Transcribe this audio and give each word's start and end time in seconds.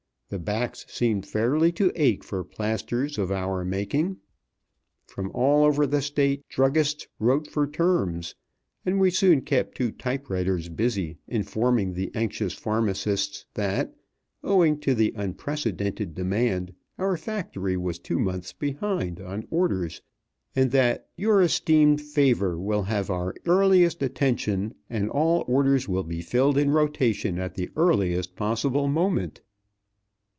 The 0.29 0.39
backs 0.39 0.85
seemed 0.87 1.25
fairly 1.25 1.73
to 1.73 1.91
ache 1.93 2.23
for 2.23 2.45
plasters 2.45 3.17
of 3.17 3.33
our 3.33 3.65
making. 3.65 4.15
From 5.05 5.29
all 5.33 5.65
over 5.65 5.85
the 5.85 6.01
State 6.01 6.47
druggists 6.47 7.05
wrote 7.19 7.47
for 7.49 7.67
terms; 7.67 8.33
and 8.85 8.97
we 8.97 9.11
soon 9.11 9.41
kept 9.41 9.75
two 9.75 9.91
typewriters 9.91 10.69
busy 10.69 11.17
informing 11.27 11.91
the 11.93 12.11
anxious 12.15 12.53
pharmacists 12.53 13.45
that, 13.55 13.93
owing 14.41 14.79
to 14.79 14.95
the 14.95 15.11
unprecedented 15.17 16.15
demand, 16.15 16.71
our 16.97 17.17
factory 17.17 17.75
was 17.75 17.99
two 17.99 18.17
months 18.17 18.53
behind 18.53 19.19
on 19.19 19.45
orders, 19.51 20.01
and 20.55 20.71
that 20.71 21.09
"your 21.17 21.41
esteemed 21.41 21.99
favor 21.99 22.57
will 22.57 22.83
have 22.83 23.09
our 23.09 23.35
earliest 23.45 24.01
attention, 24.01 24.73
and 24.89 25.09
all 25.09 25.43
orders 25.45 25.89
will 25.89 26.03
be 26.05 26.21
filled 26.21 26.57
in 26.57 26.69
rotation 26.71 27.37
at 27.37 27.55
the 27.55 27.69
earliest 27.75 28.37
possible 28.37 28.87
moment." 28.87 29.41